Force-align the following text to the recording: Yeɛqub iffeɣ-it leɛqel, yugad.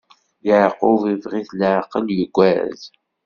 Yeɛqub 0.47 1.01
iffeɣ-it 1.13 1.49
leɛqel, 1.59 2.05
yugad. 2.17 2.81